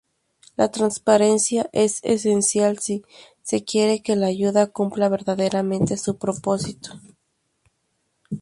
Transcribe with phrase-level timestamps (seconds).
[0.57, 3.03] La transparencia es esencial si
[3.43, 6.89] se quiere que la ayuda cumpla verdaderamente su propósito.